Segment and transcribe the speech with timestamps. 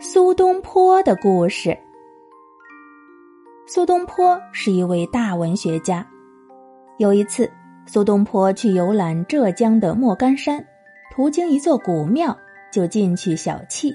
[0.00, 1.76] 苏东坡的故事。
[3.66, 6.06] 苏东坡是一位大文学家。
[6.98, 7.50] 有一次，
[7.84, 10.64] 苏东坡去游览浙江的莫干山，
[11.10, 12.36] 途经一座古庙，
[12.70, 13.92] 就进去小憩。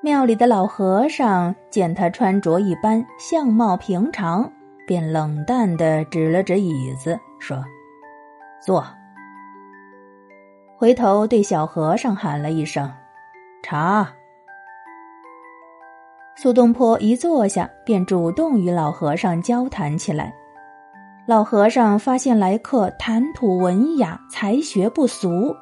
[0.00, 4.50] 庙里的老和尚见他穿着一般，相貌平常，
[4.86, 7.62] 便冷淡的指了指椅子，说
[8.64, 8.82] ：“坐。”
[10.78, 12.90] 回头对小和尚喊了一声
[13.62, 14.10] ：“茶。”
[16.42, 20.32] 苏东坡一坐下，便主动与老和尚交谈起来。
[21.28, 25.54] 老和尚发现来客谈吐文雅，才学不俗，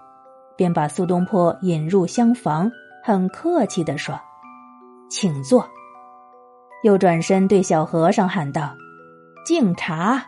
[0.56, 2.70] 便把苏东坡引入厢房，
[3.02, 4.14] 很客气地说
[5.10, 5.68] ：“请坐。”
[6.84, 8.72] 又转身对小和尚喊道
[9.44, 10.24] ：“敬茶。”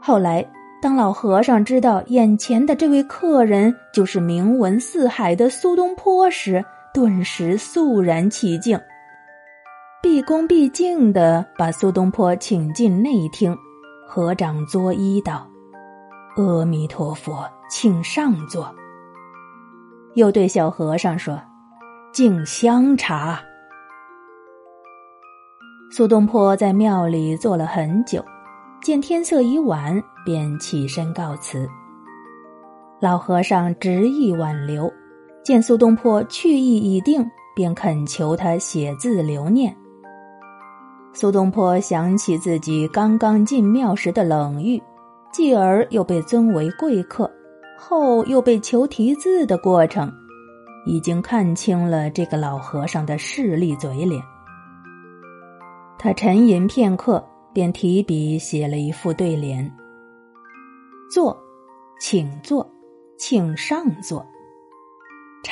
[0.00, 0.48] 后来，
[0.80, 6.64] 当老和尚知道眼前的这位客人就是名闻四海的苏东坡时，
[6.94, 8.80] 顿时肃然起敬，
[10.00, 13.52] 毕恭毕敬的把苏东坡请进内厅，
[14.06, 15.44] 合掌作揖道
[16.38, 18.72] ：“阿弥陀佛，请上座。”
[20.14, 21.36] 又对小和尚说
[22.14, 23.42] ：“敬香茶。”
[25.90, 28.24] 苏东坡在庙里坐了很久，
[28.80, 31.68] 见天色已晚，便起身告辞。
[33.00, 34.88] 老和尚执意挽留。
[35.44, 37.22] 见苏东坡去意已定，
[37.54, 39.76] 便恳求他写字留念。
[41.12, 44.82] 苏东坡想起自己刚刚进庙时的冷遇，
[45.30, 47.30] 继而又被尊为贵客，
[47.78, 50.10] 后又被求题字的过程，
[50.86, 54.22] 已经看清了这个老和尚的势利嘴脸。
[55.98, 57.22] 他沉吟片刻，
[57.52, 59.70] 便提笔写了一副对联
[61.12, 61.36] ：“坐，
[62.00, 62.66] 请坐，
[63.18, 64.24] 请上座。”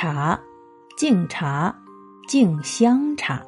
[0.03, 0.37] 茶，
[0.97, 1.73] 敬茶，
[2.27, 3.41] 敬香茶。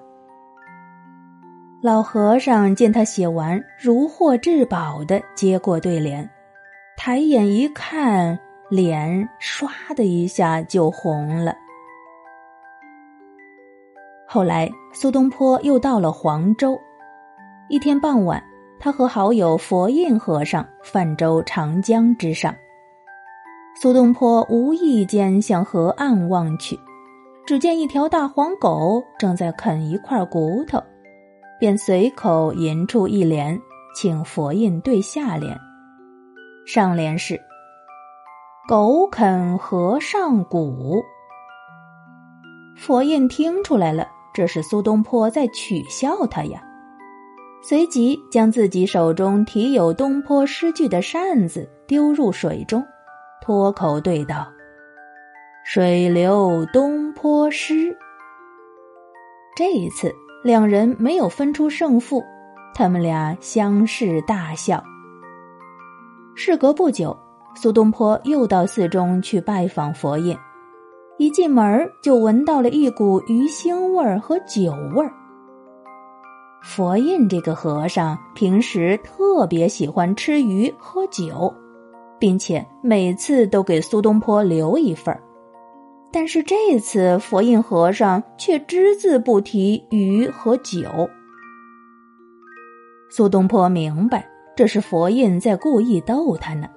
[1.81, 6.25] 老和尚见他写完，如获至宝的接过对联，
[6.95, 8.39] 抬眼一看，
[8.69, 11.53] 脸唰的一下就红了。
[14.25, 16.79] 后来，苏东坡又到了黄州，
[17.67, 18.41] 一天傍晚，
[18.79, 22.55] 他和好友佛印和尚泛舟长江之上。
[23.77, 26.79] 苏东坡无意间向河岸望去，
[27.45, 30.81] 只见一条大黄狗正在啃一块骨头，
[31.59, 33.59] 便随口吟出一联，
[33.93, 35.59] 请佛印对下联。
[36.65, 37.37] 上联是
[38.65, 41.03] “狗啃和尚骨”，
[42.79, 46.63] 佛印听出来了，这是苏东坡在取笑他呀，
[47.61, 52.81] 随即将自己手中提有东坡诗句的扇子丢入水中。
[53.45, 54.51] 脱口对道
[55.63, 57.95] ：“水流东坡诗。”
[59.55, 60.11] 这一次，
[60.43, 62.23] 两人没有分出胜负，
[62.73, 64.83] 他们俩相视大笑。
[66.35, 67.15] 事隔不久，
[67.53, 70.35] 苏东坡又到寺中去拜访佛印，
[71.19, 75.13] 一进门就闻到了一股鱼腥味儿和酒味儿。
[76.63, 81.53] 佛印这个和尚平时特别喜欢吃鱼喝酒。
[82.25, 85.21] 并且每次都给苏东坡留一份儿
[86.11, 91.07] 但是这次佛印和尚却只字不提鱼和酒。
[93.11, 96.67] 苏东坡明白这是佛印在故意逗他呢，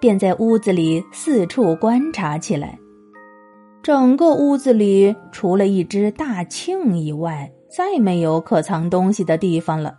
[0.00, 2.78] 便在屋子里四处观察起来。
[3.82, 9.96] 整个屋子里除了一只大磬以外，再没有可藏东西的地方了，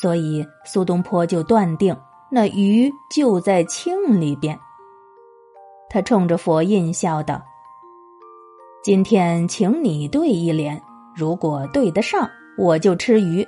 [0.00, 1.96] 所以苏东坡就断定。
[2.30, 4.58] 那鱼就在磬里边。
[5.90, 7.40] 他冲着佛印笑道
[8.84, 10.80] ：“今天请你对一联，
[11.16, 12.28] 如果对得上，
[12.58, 13.42] 我就吃鱼；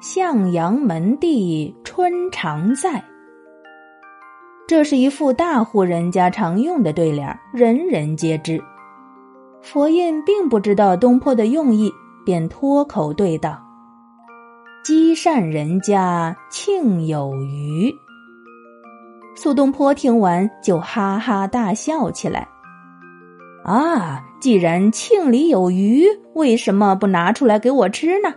[0.01, 3.03] 向阳门第春常在。”
[4.69, 8.63] 这是一副大户人家常用的对联，人人皆知。
[9.63, 11.91] 佛印并不知道东坡的用意，
[12.27, 13.59] 便脱口对道
[14.85, 17.95] ：“积善人家庆有余。”
[19.37, 22.47] 苏东坡听完就哈哈大笑起来。
[23.65, 26.05] 啊，既然庆里有鱼，
[26.35, 28.35] 为什么不拿出来给我吃呢？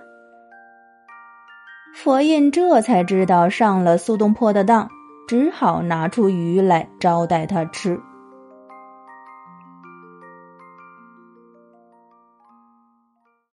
[1.96, 4.88] 佛印这才知道上了苏东坡的当，
[5.28, 8.00] 只好拿出鱼来招待他吃。